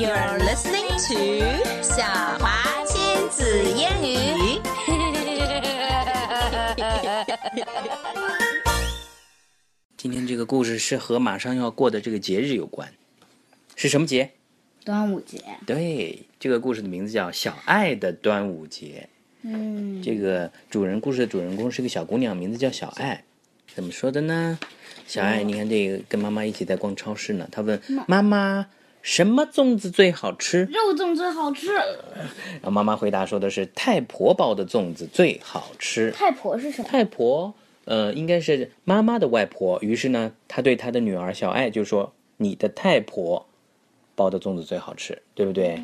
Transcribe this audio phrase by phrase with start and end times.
[0.00, 2.02] You're listening to 小
[2.38, 4.58] 华亲子英语。
[9.98, 12.90] 今天这个故事是和马上要过的这个节日有关，
[13.76, 14.30] 是什么节？
[14.86, 15.44] 端午节。
[15.66, 19.06] 对，这个故事的名字叫《小爱的端午节》。
[19.42, 23.22] 嗯，这个主人故事的主人公是个小姑娘，名字叫小爱。
[23.74, 24.58] 怎么说的呢？
[25.06, 27.46] 小爱，你看这个跟妈妈一起在逛超市呢。
[27.52, 27.78] 她问
[28.08, 28.66] 妈妈
[29.02, 31.74] ：“什么粽子最好吃肉粽最好吃。？”
[32.60, 36.88] 然后妈妈回答说的是：“太婆包的粽子最好吃。”太婆是什么？
[36.88, 39.78] 太婆，呃，应该是妈妈的外婆。
[39.80, 43.46] 于是呢，他对他的女儿小爱就说：“你的太婆
[44.14, 45.82] 包的粽子最好吃，对不对？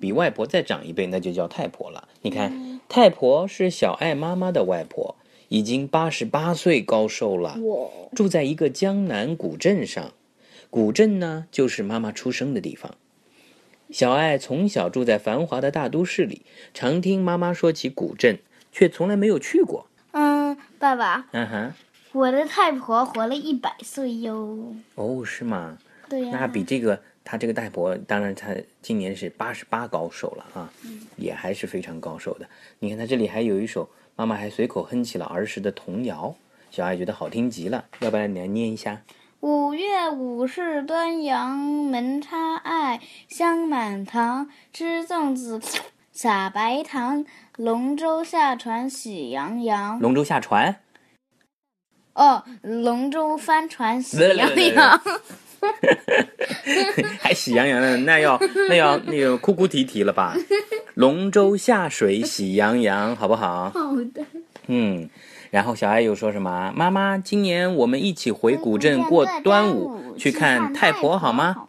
[0.00, 2.08] 比外婆再长一辈，那就叫太婆了。
[2.22, 5.14] 你看，太婆是小爱妈妈的外婆，
[5.48, 7.58] 已经八十八岁高寿了，
[8.14, 10.12] 住在一个江南古镇上。
[10.70, 12.94] 古镇呢，就是妈妈出生的地方。
[13.90, 18.38] 小爱从小住在繁华的大都市里，常听妈妈说起古镇，
[18.70, 19.88] 却从来没有去过。
[20.12, 21.72] 嗯，爸爸，嗯哼。
[22.12, 24.74] 我的太婆活了一百岁哟。
[24.94, 25.76] 哦，是吗？
[26.08, 30.72] 对呀、那比这个她这个太婆，当然她今年是八十八高寿了啊，
[31.16, 32.48] 也还是非常高寿的。
[32.78, 36.36] 你看她这里还有一首，妈妈还随口哼起了儿时的童谣，
[36.70, 39.02] 小爱觉得好听极了，要不然你来念一下？
[39.40, 44.50] 五月五是端阳，门插艾，香满堂。
[44.70, 45.58] 吃粽子，
[46.12, 47.24] 撒白糖。
[47.56, 49.98] 龙舟下船喜洋洋。
[49.98, 50.76] 龙舟下船，
[52.14, 55.00] 哦，龙舟翻船喜洋洋。
[57.20, 60.36] 还喜洋洋的，那要那要那个哭哭啼啼了吧？
[60.94, 63.70] 龙舟下水喜洋洋，好不好？
[63.70, 64.22] 好的。
[64.66, 65.08] 嗯，
[65.50, 66.72] 然后小爱又说什么？
[66.76, 71.66] 妈妈，今年我们一起回古镇过端午，去看太婆好吗？？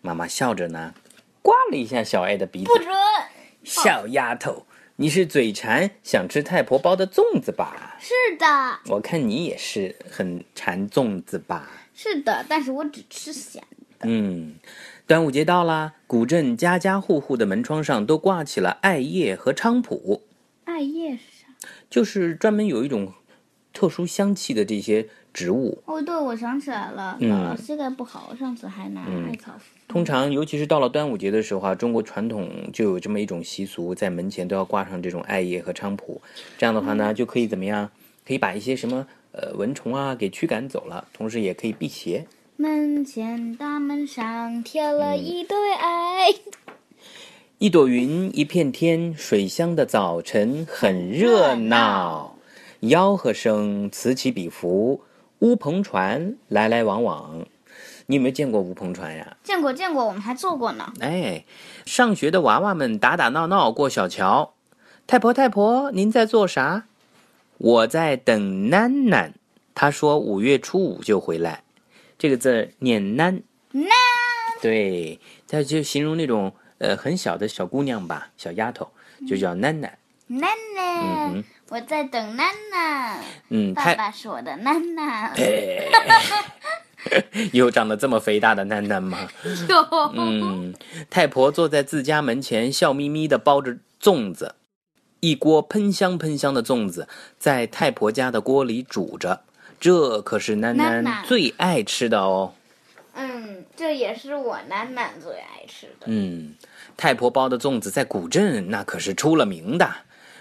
[0.00, 0.94] 妈妈笑着呢，
[1.42, 2.78] 刮了一下小爱的鼻子不。
[2.78, 2.88] 准。
[3.64, 7.96] 小丫头，你是嘴馋，想吃太婆包的粽子吧？
[7.98, 8.46] 是的，
[8.86, 11.68] 我看你也是很馋粽子吧？
[11.94, 13.62] 是的，但是我只吃咸
[13.98, 14.06] 的。
[14.06, 14.54] 嗯，
[15.06, 20.22] 端午节到啦，古镇家家户户的门窗上都挂起了艾叶和菖蒲，
[20.66, 21.68] 艾叶是啥？
[21.88, 23.14] 就是专门有一种
[23.74, 25.82] 特殊香气的这些植物。
[25.84, 29.64] 哦，对，我想起来了，嗯姥姥膝盖不好，上次还拿艾草敷。
[29.86, 36.22] 通常，尤其是到了端午节的时候啊，中国传统就有这么一种习俗，在门前都要挂上这种艾叶和菖蒲。
[36.56, 37.90] 这样的话呢，就可以怎么样？
[38.26, 42.24] 可以把一些什么呃蚊虫啊给驱赶走了，同时也可以辟邪。
[42.56, 46.32] 门前大门上贴了一对艾。
[47.58, 52.33] 一朵云，一片天，水乡的早晨很热闹，
[52.84, 55.02] 吆喝声此起彼伏，
[55.38, 57.46] 乌篷船来来往往。
[58.06, 59.38] 你有没有见过乌篷船呀？
[59.42, 60.92] 见过见过，我们还坐过呢。
[61.00, 61.46] 哎，
[61.86, 64.52] 上学的娃娃们打打闹闹过小桥。
[65.06, 66.84] 太婆太婆，您在做啥？
[67.56, 69.32] 我在等囡囡，
[69.74, 71.62] 她说五月初五就回来。
[72.18, 73.42] 这个字念囡，
[73.72, 73.86] 囡
[74.60, 75.18] 对，
[75.48, 78.90] 它就形容那种呃很小的小姑娘吧，小丫头，
[79.26, 79.80] 就叫囡囡。
[79.80, 79.90] 囡
[80.34, 83.20] 嗯囡哼，我在等奶奶。
[83.50, 85.32] 嗯，爸爸是我的奶奶。
[87.52, 89.28] 有长得这么肥大的囡囡吗？
[89.68, 89.76] 有，
[90.14, 90.74] 嗯，
[91.08, 94.56] 太婆坐在自家门前，笑眯眯的包着粽子，
[95.20, 97.06] 一锅喷香喷香的粽子
[97.38, 99.42] 在太婆家的锅里煮着，
[99.78, 102.54] 这可是囡囡囡囡最爱吃的哦。
[103.14, 106.06] 嗯，这也是我囡囡最爱吃的。
[106.06, 106.54] 嗯，
[106.96, 109.88] 太婆包的粽子在古镇那可是出了名的。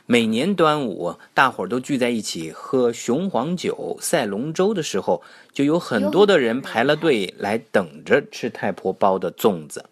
[0.05, 9.85] 每年端午，大伙儿都聚在一起喝雄黄酒、赛龙舟的时候，就有很多的人排了队来等着吃太婆包的粽子。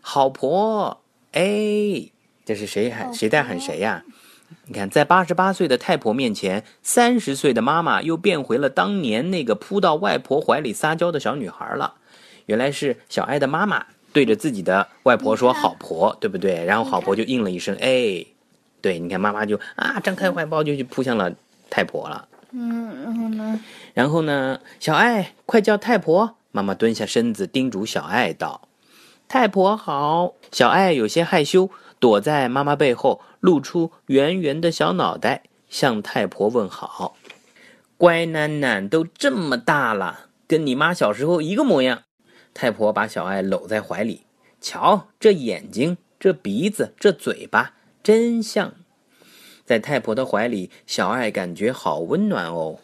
[0.00, 1.00] 好婆，
[1.32, 1.42] 哎，
[2.44, 4.04] 这是谁喊谁在喊谁呀、
[4.66, 11.94] 你看，在八十八岁的太婆面前，三十岁的妈妈又变回了当年那个扑到外婆怀里撒娇的小女孩了。
[12.46, 16.64] 原来是小爱的妈妈对着自己的外婆说“好婆”，对不对？
[16.64, 18.24] 然后好婆就应了一声“哎”，
[18.80, 21.32] 对，你看妈妈就啊张开怀抱就去扑向了
[21.70, 22.28] 太婆了。
[22.50, 23.60] 嗯，然后呢？
[23.94, 26.36] 然后呢，小爱快叫太婆！
[26.50, 28.68] 妈妈蹲下身子叮嘱小爱道
[29.28, 31.70] ：“太婆好。”小爱有些害羞，
[32.00, 37.16] 躲在妈妈背后，露出圆圆的小脑袋，向太婆问好。
[37.98, 42.04] 乖囡囡都这么大了，跟你妈小时候一个模样。
[42.54, 44.22] 太婆把小爱搂在怀里，
[44.60, 47.74] 瞧这眼睛，这鼻子，这嘴巴，
[48.08, 48.72] 真相。
[49.66, 52.78] 在太婆的怀里，小爱感觉好温暖哦。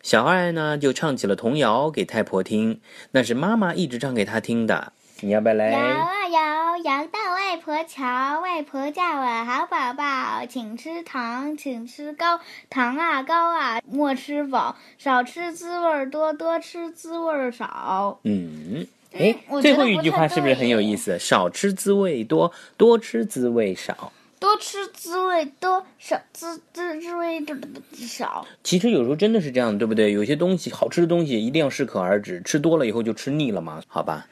[0.00, 2.80] 小爱呢，就唱起了童谣给太婆听，
[3.10, 4.92] 那是妈妈一直唱给她听的。
[5.22, 5.72] 你要不要来？
[5.72, 12.38] 摇啊摇，摇到外婆桥，外婆叫我好宝宝，请吃糖，请吃糕，
[12.68, 18.20] 糖啊糕啊莫吃饱，少吃滋味多，多吃滋味少。
[18.22, 18.86] 嗯，
[19.18, 21.18] 哎，最后一句话是不是很有意思？
[21.18, 24.12] 少吃滋味多，多吃滋味少。
[24.40, 27.44] 多吃滋味多，少滋滋滋味
[27.92, 28.46] 少。
[28.64, 30.12] 其实有时候真的是这样，对不对？
[30.12, 34.26] 有些东西好吃的东西一定要适可而止，吃多了以后就吃腻了嘛，好吧？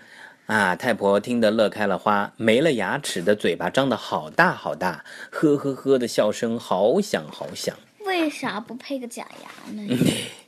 [0.47, 7.77] 啊，太婆听得乐开了花，没了牙齿的嘴巴张得好大好大，呵呵呵的笑声好响好响。
[8.07, 9.95] 为啥不配个假牙呢？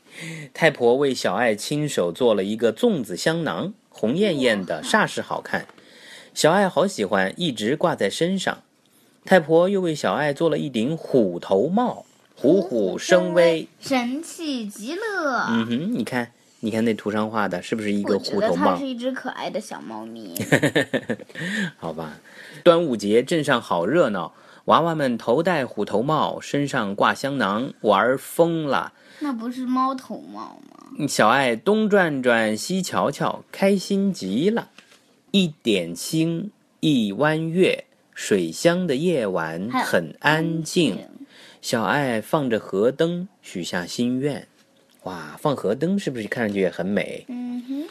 [0.55, 5.67] 太婆为小爱亲手做了一个粽子香囊，红艳艳的，煞是好看。
[6.33, 8.63] 小爱好喜欢，一直挂在身上。
[9.25, 12.05] 太婆又为小爱做了一顶虎头帽，
[12.37, 15.47] 虎虎生威。，神气极了。
[15.51, 18.87] 嗯哼，你看，你看那图上画的是不是一个虎头帽得它是？
[18.87, 20.35] 一只可爱的小猫咪。
[21.79, 22.19] 好吧，
[22.65, 24.33] 端午节镇上好热闹，
[24.65, 28.93] 娃娃们头戴虎头帽，身上挂香囊，玩儿疯了。
[29.21, 31.07] 那不是猫头帽吗？
[31.07, 34.71] 小爱东转转西瞧瞧，开心极了。
[35.31, 36.51] 一点星，
[36.81, 37.85] 一弯月，
[38.15, 40.99] 水乡的夜晚很安静。
[41.63, 44.49] 小爱放着河灯，许下心愿。
[45.03, 47.25] 哇，放河灯是不是看上去也很美？
[47.29, 47.85] 嗯哼，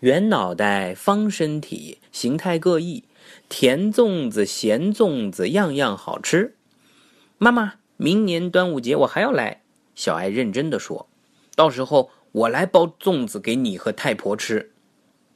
[0.00, 3.04] 圆脑袋，方身体，形态各异，
[3.48, 6.54] 甜粽子、咸粽子，样样好吃。
[7.38, 9.62] 妈妈，明年端午节我还要来。
[9.94, 11.06] 小爱认真的说
[11.54, 14.70] ：“到时候我来包粽子给你和太婆吃。”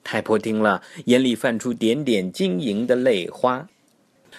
[0.03, 3.69] 太婆听了，眼里泛出点点晶莹的泪花。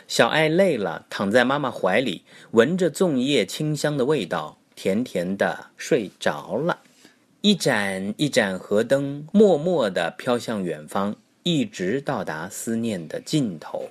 [0.07, 6.79] 小爱累了，躺在妈妈怀里，闻着粽叶清香的味道，甜甜的睡着了。
[7.41, 13.89] 一盏一盏河灯，默默地飘向远方，一直到达思念的尽头。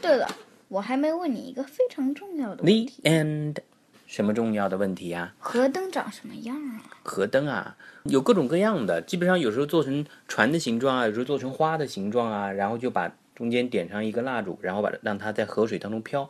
[0.00, 0.28] 对了，
[0.68, 3.56] 我还没问你一个非常重要的问题：end。
[4.06, 6.82] 什么重要的问题呀、河灯长什么样啊？
[7.04, 13.08] 河灯啊，有各种各样的，基本上有时候做成船的形状啊，有时候做成花的形状啊，然后就把
[13.40, 16.28] 中间点上一个蜡烛，然后把让它在河水当中飘。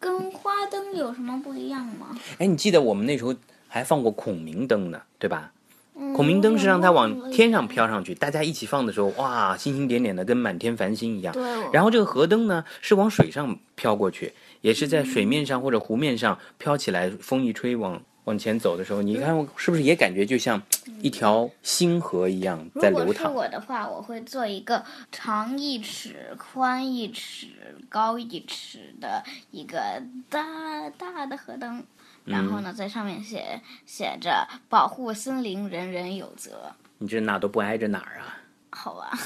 [0.00, 2.18] 跟花灯有什么不一样吗？
[2.38, 3.32] 哎，你记得我们那时候
[3.68, 5.52] 还放过孔明灯呢，对吧？
[5.94, 11.32] 嗯孔明灯是让它往天上飘上去，大家一起放的时候，哇，星星点点的，跟满天繁星一样。
[11.72, 20.62] 然后这个河灯呢，是往水上飘过去，也是在水面上或者湖面上飘起来，风一吹往往前走的时候，你看是不是也感觉就像
[21.00, 23.32] 一条星河一样在如果是流淌？
[23.32, 27.48] 我的话，我会做一个长一尺、宽一尺、
[27.88, 31.82] 高一尺的一个大大的河灯，
[32.26, 38.36] 然后呢，在上面写写着“保护森林，人人有责你这哪都不挨着哪儿啊？”。
[38.70, 39.18] 好吧，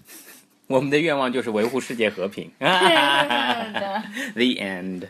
[0.66, 2.50] 我们的愿望就是维护世界和平。
[2.58, 5.08] The end.